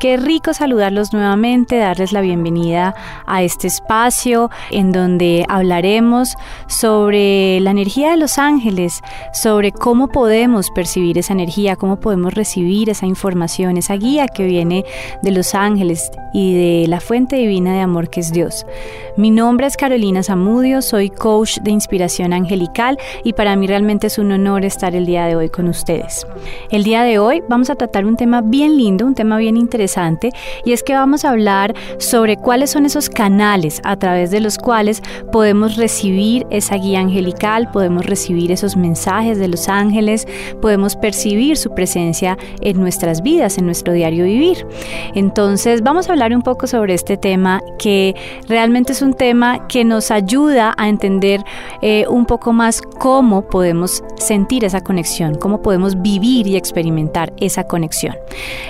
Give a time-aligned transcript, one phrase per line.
[0.00, 2.94] Qué rico saludarlos nuevamente, darles la bienvenida
[3.26, 6.36] a este espacio en donde hablaremos
[6.66, 9.00] sobre la energía de los ángeles,
[9.32, 14.84] sobre cómo podemos percibir esa energía, cómo podemos recibir esa información, esa guía que viene
[15.22, 18.66] de los ángeles y de la fuente divina de amor que es Dios.
[19.16, 24.18] Mi nombre es Carolina Zamudio, soy coach de inspiración angelical y para mí realmente es
[24.18, 26.26] un honor estar el día de hoy con ustedes.
[26.70, 29.83] El día de hoy vamos a tratar un tema bien lindo, un tema bien interesante
[30.64, 34.58] y es que vamos a hablar sobre cuáles son esos canales a través de los
[34.58, 40.26] cuales podemos recibir esa guía angelical, podemos recibir esos mensajes de los ángeles,
[40.60, 44.66] podemos percibir su presencia en nuestras vidas, en nuestro diario vivir.
[45.14, 48.14] Entonces vamos a hablar un poco sobre este tema que
[48.48, 51.42] realmente es un tema que nos ayuda a entender
[51.82, 57.64] eh, un poco más cómo podemos sentir esa conexión, cómo podemos vivir y experimentar esa
[57.64, 58.16] conexión.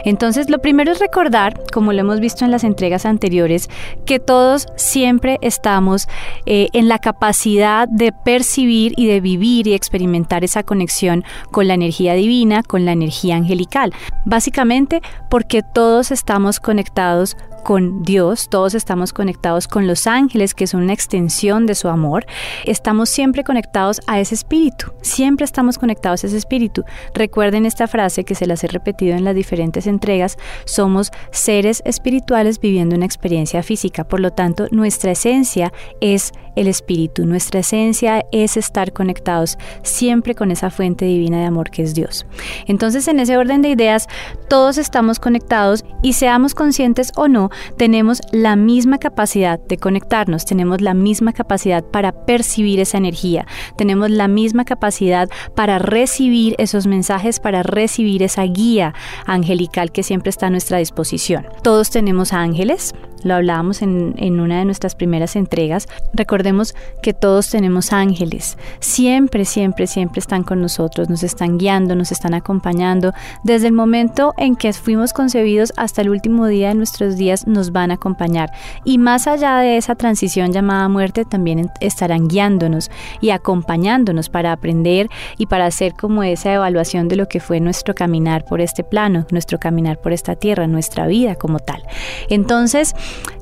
[0.04, 3.68] Entonces lo primero es recordar, como lo hemos visto en las entregas anteriores,
[4.06, 6.08] que todos siempre estamos
[6.46, 11.74] eh, en la capacidad de percibir y de vivir y experimentar esa conexión con la
[11.74, 13.92] energía divina, con la energía angelical.
[14.24, 20.82] Básicamente porque todos estamos conectados con Dios, todos estamos conectados con los ángeles, que son
[20.82, 22.26] una extensión de su amor.
[22.66, 26.84] Estamos siempre conectados a ese espíritu, siempre estamos conectados a ese espíritu.
[27.14, 30.93] Recuerden esta frase que se las he repetido en las diferentes entregas, somos
[31.30, 37.60] seres espirituales viviendo una experiencia física, por lo tanto nuestra esencia es el espíritu, nuestra
[37.60, 42.26] esencia es estar conectados siempre con esa fuente divina de amor que es Dios.
[42.66, 44.06] Entonces en ese orden de ideas,
[44.48, 50.80] todos estamos conectados y seamos conscientes o no, tenemos la misma capacidad de conectarnos, tenemos
[50.80, 57.40] la misma capacidad para percibir esa energía, tenemos la misma capacidad para recibir esos mensajes,
[57.40, 58.94] para recibir esa guía
[59.26, 61.46] angelical que siempre está a nuestra disposición.
[61.62, 65.88] Todos tenemos ángeles, lo hablábamos en, en, una de nuestras primeras entregas.
[66.12, 68.58] Recordemos que todos tenemos ángeles.
[68.80, 73.12] Siempre, siempre, siempre están con nosotros, nos están guiando, nos están acompañando.
[73.42, 77.72] Desde el momento en que fuimos concebidos hasta el último día de nuestros días nos
[77.72, 78.50] van a acompañar.
[78.84, 82.90] Y más allá de esa transición llamada muerte, también estarán guiándonos
[83.20, 85.08] y acompañándonos para aprender
[85.38, 89.26] y para hacer como esa evaluación de lo que fue nuestro caminar por este plano,
[89.30, 91.82] nuestro caminar por esta tierra, nuestra vida como tal.
[92.28, 92.94] Entonces,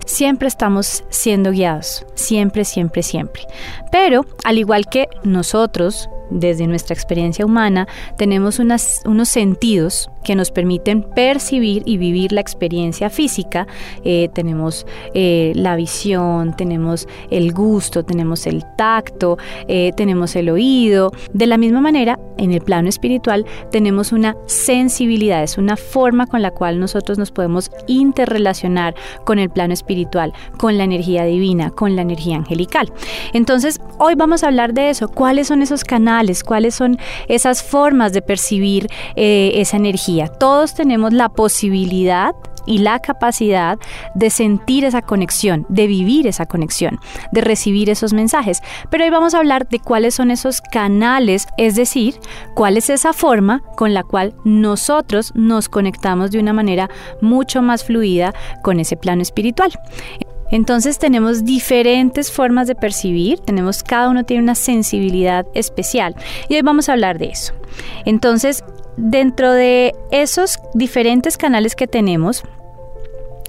[0.06, 3.42] siempre estamos siendo guiados, siempre, siempre, siempre.
[3.90, 11.02] Pero, al igual que nosotros, desde nuestra experiencia humana, tenemos unos sentidos que nos permiten
[11.02, 13.66] percibir y vivir la experiencia física.
[14.04, 19.38] Eh, tenemos eh, la visión, tenemos el gusto, tenemos el tacto,
[19.68, 21.12] eh, tenemos el oído.
[21.32, 26.42] De la misma manera, en el plano espiritual tenemos una sensibilidad, es una forma con
[26.42, 28.94] la cual nosotros nos podemos interrelacionar
[29.24, 32.92] con el plano espiritual, con la energía divina, con la energía angelical.
[33.32, 35.08] Entonces, hoy vamos a hablar de eso.
[35.08, 36.42] ¿Cuáles son esos canales?
[36.42, 36.98] ¿Cuáles son
[37.28, 40.26] esas formas de percibir esa energía?
[40.26, 42.34] Todos tenemos la posibilidad
[42.66, 43.78] y la capacidad
[44.14, 46.98] de sentir esa conexión, de vivir esa conexión,
[47.32, 48.62] de recibir esos mensajes.
[48.90, 52.16] Pero hoy vamos a hablar de cuáles son esos canales, es decir,
[52.54, 56.90] cuál es esa forma con la cual nosotros nos conectamos de una manera
[57.20, 59.72] mucho más fluida con ese plano espiritual.
[60.52, 66.14] Entonces tenemos diferentes formas de percibir, tenemos cada uno tiene una sensibilidad especial
[66.48, 67.54] y hoy vamos a hablar de eso.
[68.04, 68.62] Entonces,
[68.96, 72.44] Dentro de esos diferentes canales que tenemos,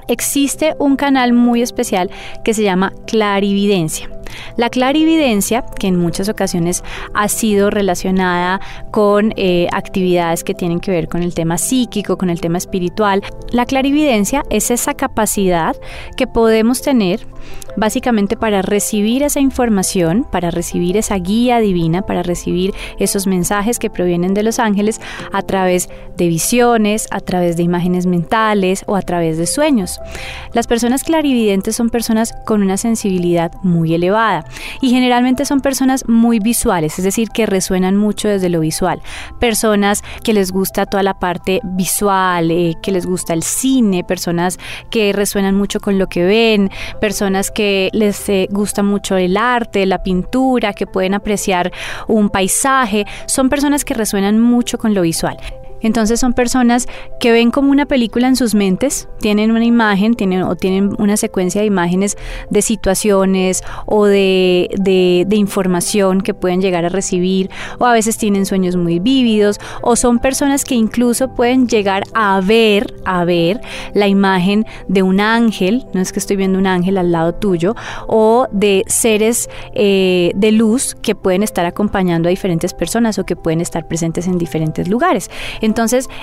[0.08, 2.10] existe un canal muy especial
[2.44, 4.10] que se llama clarividencia.
[4.58, 6.84] La clarividencia, que en muchas ocasiones
[7.14, 8.62] ha sido relacionada
[8.92, 13.22] con eh, actividades que tienen que ver con el tema psíquico, con el tema espiritual,
[13.52, 15.76] la clarividencia es esa capacidad
[16.18, 17.28] que podemos tener
[17.76, 23.90] básicamente para recibir esa información, para recibir esa guía divina, para recibir esos mensajes que
[23.90, 25.00] provienen de los ángeles
[25.32, 30.00] a través de visiones, a través de imágenes mentales o a través de sueños.
[30.54, 34.46] Las personas clarividentes son personas con una sensibilidad muy elevada
[34.82, 39.02] y generalmente son personas muy visuales, es decir, que resuenan mucho desde lo visual.
[39.40, 44.60] Personas que les gusta toda la parte visual, eh, que les gusta el cine, personas
[44.90, 46.70] que resuenan mucho con lo que ven,
[47.00, 51.72] personas que les eh, gusta mucho el arte, la pintura, que pueden apreciar
[52.08, 55.38] un paisaje, son personas que resuenan mucho con lo visual.
[55.84, 56.88] Entonces son personas
[57.20, 61.18] que ven como una película en sus mentes, tienen una imagen tienen, o tienen una
[61.18, 62.18] secuencia de imágenes
[62.50, 67.50] de situaciones o de, de, información que pueden llegar a recibir
[67.80, 72.40] o a veces tienen sueños muy vívidos o son personas que incluso pueden llegar a
[72.42, 73.62] ver, a ver
[73.94, 77.76] la imagen de un ángel, no es que estoy viendo un ángel al lado tuyo,
[78.08, 83.36] o de seres eh, de luz que pueden estar acompañando a diferentes personas o que
[83.36, 85.30] pueden estar presentes en diferentes lugares.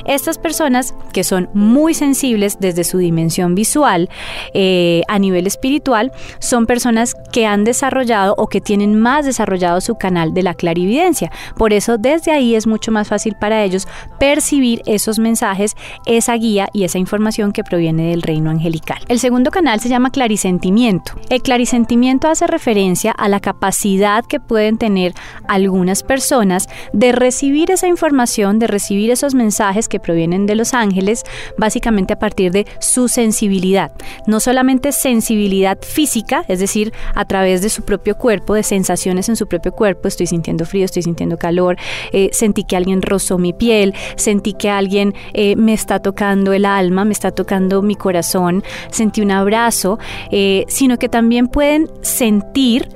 [0.04, 4.08] Estas personas que son muy sensibles desde su dimensión visual
[4.54, 9.96] eh, a nivel espiritual, son personas que han desarrollado o que tienen más desarrollado su
[9.96, 11.30] canal de la clarividencia.
[11.56, 13.86] Por eso, desde ahí es mucho más fácil para ellos
[14.18, 15.76] percibir esos mensajes,
[16.06, 18.98] esa guía y esa información que proviene del reino angelical.
[19.08, 21.12] El segundo canal se llama clarisentimiento.
[21.28, 25.14] El clarisentimiento hace referencia a la capacidad que pueden tener
[25.48, 29.39] algunas personas de recibir esa información, de recibir esos mensajes
[29.88, 31.24] que provienen de los ángeles,
[31.56, 33.90] básicamente a partir de su sensibilidad.
[34.26, 39.36] No solamente sensibilidad física, es decir, a través de su propio cuerpo, de sensaciones en
[39.36, 41.76] su propio cuerpo, estoy sintiendo frío, estoy sintiendo calor,
[42.12, 46.64] eh, sentí que alguien rozó mi piel, sentí que alguien eh, me está tocando el
[46.66, 49.98] alma, me está tocando mi corazón, sentí un abrazo,
[50.30, 52.88] eh, sino que también pueden sentir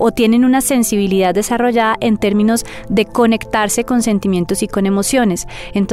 [0.00, 5.46] o tienen una sensibilidad desarrollada en términos de conectarse con sentimientos y con emociones.
[5.72, 5.87] Entonces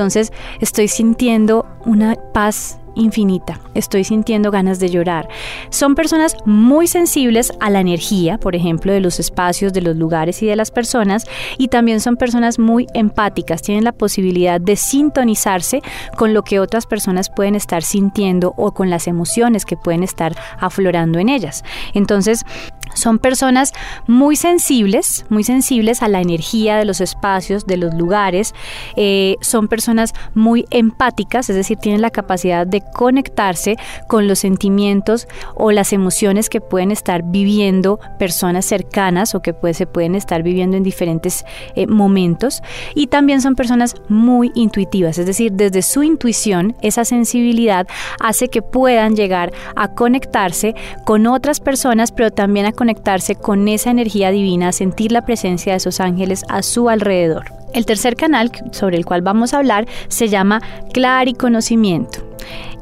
[0.60, 3.60] estoy sintiendo una paz infinita.
[3.74, 5.28] Estoy sintiendo ganas de llorar.
[5.70, 10.42] Son personas muy sensibles a la energía, por ejemplo, de los espacios, de los lugares
[10.42, 11.26] y de las personas,
[11.58, 13.62] y también son personas muy empáticas.
[13.62, 15.82] Tienen la posibilidad de sintonizarse
[16.18, 20.36] con lo que otras personas pueden estar sintiendo o con las emociones que pueden estar
[20.58, 21.64] aflorando en ellas.
[21.94, 22.46] Entonces,
[22.94, 23.74] son personas
[24.08, 28.54] muy sensibles, muy sensibles a la energía de los espacios, de los lugares.
[28.96, 33.78] Eh, son personas muy empáticas, es decir, tienen la capacidad de conectarse
[34.08, 39.88] con los sentimientos o las emociones que pueden estar viviendo personas cercanas o que se
[39.88, 41.46] pueden estar viviendo en diferentes
[41.76, 42.62] eh, momentos.
[42.94, 47.88] Y también son personas muy intuitivas, es decir, desde su intuición, esa sensibilidad
[48.20, 53.92] hace que puedan llegar a conectarse con otras personas, pero también a conectarse con esa
[53.92, 57.46] energía divina, sentir la presencia de esos ángeles a su alrededor.
[57.74, 60.62] El tercer canal sobre el cual vamos a hablar se llama
[60.94, 62.20] Clariconocimiento.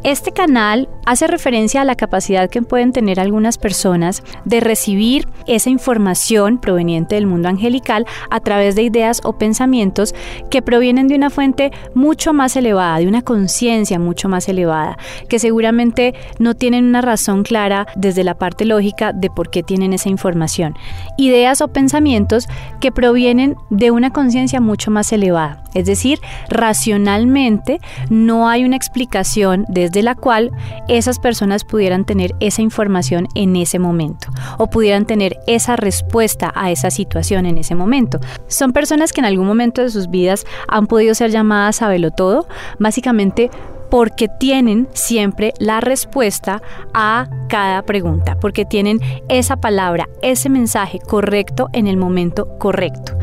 [0.03, 5.69] Este canal hace referencia a la capacidad que pueden tener algunas personas de recibir esa
[5.69, 10.13] información proveniente del mundo angelical a través de ideas o pensamientos
[10.49, 14.97] que provienen de una fuente mucho más elevada, de una conciencia mucho más elevada,
[15.29, 19.93] que seguramente no tienen una razón clara desde la parte lógica de por qué tienen
[19.93, 20.75] esa información.
[21.17, 22.49] Ideas o pensamientos
[22.81, 27.79] que provienen de una conciencia mucho más elevada, es decir, racionalmente
[28.09, 30.51] no hay una explicación desde de la cual
[30.89, 36.71] esas personas pudieran tener esa información en ese momento o pudieran tener esa respuesta a
[36.71, 38.19] esa situación en ese momento.
[38.47, 42.11] Son personas que en algún momento de sus vidas han podido ser llamadas a velo
[42.11, 42.47] todo,
[42.79, 43.49] básicamente
[43.93, 46.63] porque tienen siempre la respuesta
[46.95, 48.99] a cada pregunta, porque tienen
[49.29, 53.15] esa palabra, ese mensaje correcto en el momento correcto.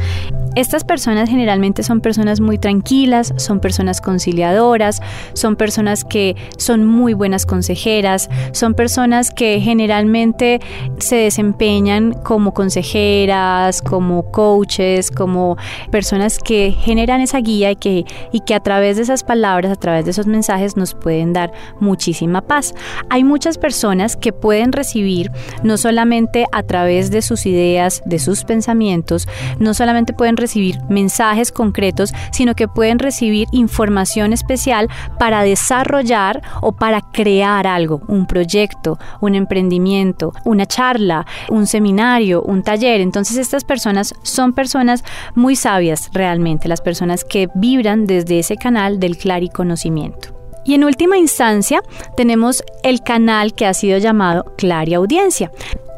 [0.57, 5.01] Estas personas generalmente son personas muy tranquilas, son personas conciliadoras,
[5.33, 10.61] son personas que son muy buenas consejeras, son personas que generalmente
[10.99, 15.57] se desempeñan como consejeras, como coaches, como
[15.93, 19.77] personas que generan esa guía y que, y que a través de esas palabras, a
[19.77, 22.75] través de esos mensajes nos pueden dar muchísima paz.
[23.09, 25.31] Hay muchas personas que pueden recibir
[25.63, 31.53] no solamente a través de sus ideas, de sus pensamientos, no solamente pueden recibir mensajes
[31.53, 34.89] concretos, sino que pueden recibir información especial
[35.19, 42.63] para desarrollar o para crear algo, un proyecto, un emprendimiento, una charla, un seminario, un
[42.63, 43.01] taller.
[43.01, 48.99] Entonces estas personas son personas muy sabias realmente, las personas que vibran desde ese canal
[48.99, 49.17] del
[49.53, 50.31] conocimiento.
[50.65, 51.83] Y en última instancia
[52.17, 54.45] tenemos el canal que ha sido llamado
[54.99, 55.51] Audiencia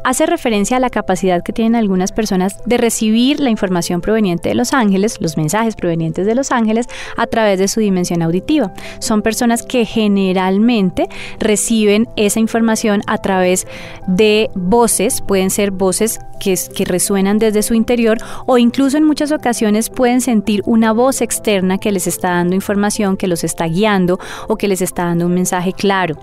[0.03, 4.55] hace referencia a la capacidad que tienen algunas personas de recibir la información proveniente de
[4.55, 8.73] los ángeles, los mensajes provenientes de los ángeles, a través de su dimensión auditiva.
[8.99, 11.07] Son personas que generalmente
[11.39, 13.67] reciben esa información a través
[14.07, 19.89] de voces, pueden ser voces que, resuenan desde su interior o incluso en muchas ocasiones
[19.89, 24.57] pueden sentir una voz externa que les está dando información, que los está guiando o
[24.57, 26.17] que les está dando un mensaje claro.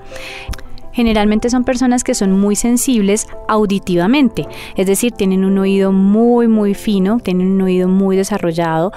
[0.92, 6.74] Generalmente son personas que son muy sensibles auditivamente, es decir, tienen un oído muy muy
[6.74, 8.92] fino, tienen un oído muy desarrollado,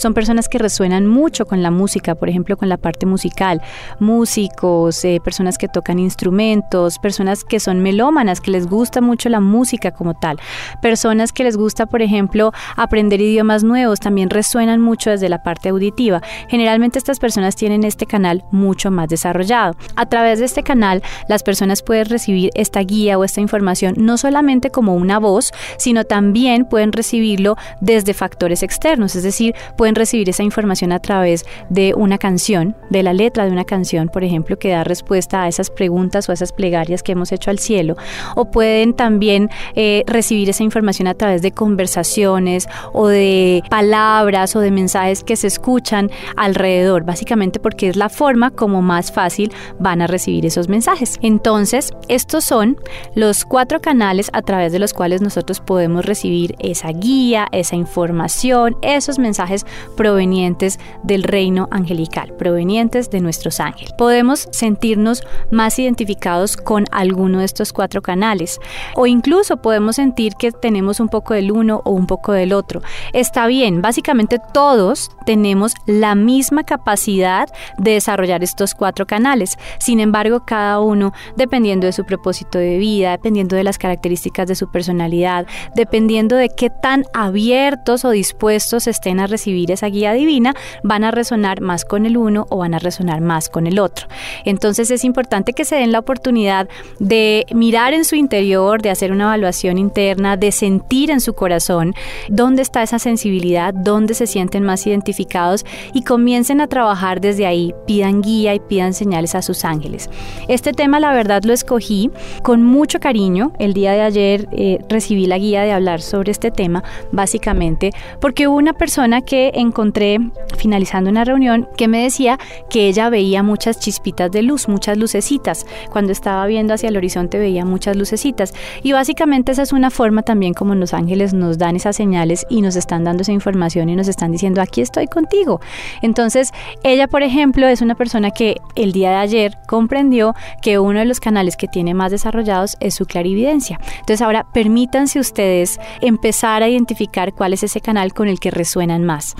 [0.00, 3.60] son personas que resuenan mucho con la música, por ejemplo, con la parte musical,
[3.98, 9.40] músicos, eh, personas que tocan instrumentos, personas que son melómanas, que les gusta mucho la
[9.40, 10.38] música como tal,
[10.80, 15.68] personas que les gusta, por ejemplo, aprender idiomas nuevos, también resuenan mucho desde la parte
[15.68, 16.22] auditiva.
[16.48, 19.76] Generalmente estas personas tienen este canal mucho más desarrollado.
[19.96, 24.16] A través de este canal, las personas pueden recibir esta guía o esta información no
[24.16, 30.28] solamente como una voz, sino también pueden recibirlo desde factores externos, es decir, pueden recibir
[30.28, 34.58] esa información a través de una canción, de la letra de una canción, por ejemplo,
[34.58, 37.96] que da respuesta a esas preguntas o a esas plegarias que hemos hecho al cielo,
[38.36, 44.60] o pueden también eh, recibir esa información a través de conversaciones o de palabras o
[44.60, 50.02] de mensajes que se escuchan alrededor, básicamente porque es la forma como más fácil van
[50.02, 51.18] a recibir esos mensajes.
[51.22, 52.78] Entonces, estos son
[53.14, 58.76] los cuatro canales a través de los cuales nosotros podemos recibir esa guía, esa información,
[58.82, 63.92] esos mensajes provenientes del reino angelical, provenientes de nuestros ángeles.
[63.96, 68.58] Podemos sentirnos más identificados con alguno de estos cuatro canales
[68.94, 72.82] o incluso podemos sentir que tenemos un poco del uno o un poco del otro.
[73.12, 79.58] Está bien, básicamente todos tenemos la misma capacidad de desarrollar estos cuatro canales.
[79.78, 84.54] Sin embargo, cada uno, dependiendo de su propósito de vida, dependiendo de las características de
[84.54, 90.54] su personalidad, dependiendo de qué tan abiertos o dispuestos estén a recibir esa guía divina,
[90.82, 94.06] van a resonar más con el uno o van a resonar más con el otro.
[94.44, 99.12] Entonces es importante que se den la oportunidad de mirar en su interior, de hacer
[99.12, 101.94] una evaluación interna, de sentir en su corazón
[102.28, 107.74] dónde está esa sensibilidad, dónde se sienten más identificados y comiencen a trabajar desde ahí,
[107.86, 110.08] pidan guía y pidan señales a sus ángeles.
[110.48, 112.10] Este tema la verdad lo escogí
[112.42, 113.52] con mucho cariño.
[113.58, 118.48] El día de ayer eh, recibí la guía de hablar sobre este tema, básicamente porque
[118.48, 120.18] hubo una persona que encontré
[120.58, 122.38] finalizando una reunión que me decía
[122.68, 125.66] que ella veía muchas chispitas de luz, muchas lucecitas.
[125.90, 128.52] Cuando estaba viendo hacia el horizonte veía muchas lucecitas.
[128.82, 132.62] Y básicamente esa es una forma también como los ángeles nos dan esas señales y
[132.62, 135.60] nos están dando esa información y nos están diciendo, aquí estoy contigo.
[136.02, 136.52] Entonces,
[136.82, 141.04] ella, por ejemplo, es una persona que el día de ayer comprendió que uno de
[141.04, 143.78] los canales que tiene más desarrollados es su clarividencia.
[144.00, 149.04] Entonces, ahora permítanse ustedes empezar a identificar cuál es ese canal con el que resuenan
[149.04, 149.36] más.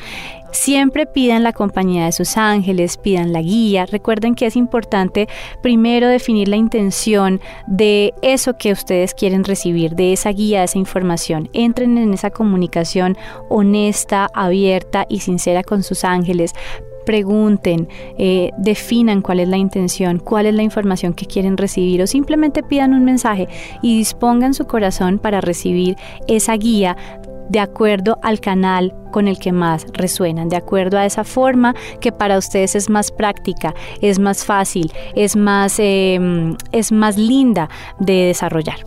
[0.53, 3.87] Siempre pidan la compañía de sus ángeles, pidan la guía.
[3.87, 5.29] Recuerden que es importante
[5.63, 10.79] primero definir la intención de eso que ustedes quieren recibir, de esa guía, de esa
[10.79, 11.49] información.
[11.53, 13.17] Entren en esa comunicación
[13.49, 16.53] honesta, abierta y sincera con sus ángeles
[17.05, 17.89] pregunten,
[18.19, 22.63] eh, definan cuál es la intención, cuál es la información que quieren recibir o simplemente
[22.63, 23.49] pidan un mensaje
[23.83, 25.97] y dispongan su corazón para recibir
[26.29, 26.97] esa guía
[27.51, 32.13] de acuerdo al canal con el que más resuenan, de acuerdo a esa forma que
[32.13, 38.27] para ustedes es más práctica, es más fácil, es más, em, es más linda de
[38.27, 38.79] desarrollar.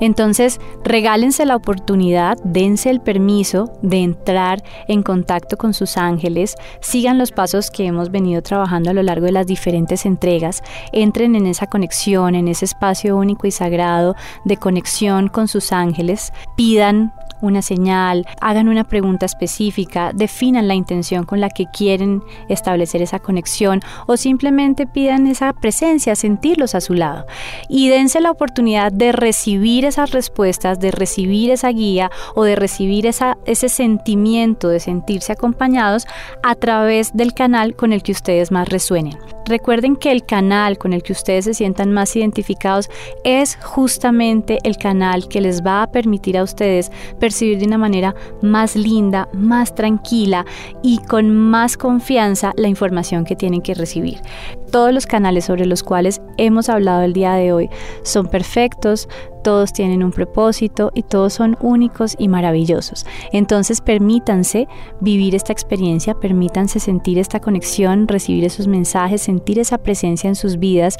[0.00, 7.18] Entonces, regálense la oportunidad, dense el permiso de entrar en contacto con sus ángeles, sigan
[7.18, 11.46] los pasos que hemos venido trabajando a lo largo de las diferentes entregas, entren en
[11.46, 17.62] esa conexión, en ese espacio único y sagrado de conexión con sus ángeles, pidan una
[17.62, 23.80] señal, hagan una pregunta específica, definan la intención con la que quieren establecer esa conexión
[24.06, 27.26] o simplemente pidan esa presencia, sentirlos a su lado.
[27.68, 33.06] Y dense la oportunidad de recibir esas respuestas, de recibir esa guía o de recibir
[33.06, 36.06] esa, ese sentimiento de sentirse acompañados
[36.42, 39.18] a través del canal con el que ustedes más resuenen.
[39.48, 42.90] Recuerden que el canal con el que ustedes se sientan más identificados
[43.24, 46.92] es justamente el canal que les va a permitir a ustedes
[47.28, 50.46] percibir de una manera más linda, más tranquila
[50.82, 54.18] y con más confianza la información que tienen que recibir.
[54.72, 57.68] Todos los canales sobre los cuales hemos hablado el día de hoy
[58.02, 59.10] son perfectos,
[59.44, 63.04] todos tienen un propósito y todos son únicos y maravillosos.
[63.30, 64.66] Entonces permítanse
[65.02, 70.58] vivir esta experiencia, permítanse sentir esta conexión, recibir esos mensajes, sentir esa presencia en sus
[70.58, 70.96] vidas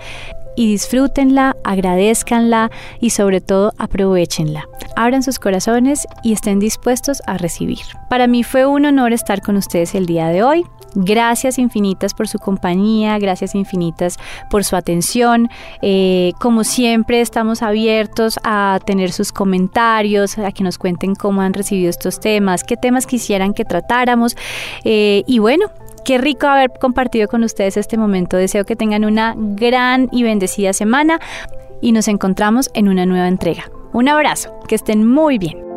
[0.58, 4.68] y disfrútenla, agradezcanla y sobre todo aprovechenla.
[4.96, 7.78] Abran sus corazones y estén dispuestos a recibir.
[8.10, 10.64] Para mí fue un honor estar con ustedes el día de hoy.
[10.96, 14.16] Gracias infinitas por su compañía, gracias infinitas
[14.50, 15.48] por su atención.
[15.80, 21.54] Eh, como siempre, estamos abiertos a tener sus comentarios, a que nos cuenten cómo han
[21.54, 24.34] recibido estos temas, qué temas quisieran que tratáramos.
[24.82, 25.70] Eh, y bueno,
[26.04, 28.36] Qué rico haber compartido con ustedes este momento.
[28.36, 31.20] Deseo que tengan una gran y bendecida semana
[31.80, 33.70] y nos encontramos en una nueva entrega.
[33.92, 35.67] Un abrazo, que estén muy bien.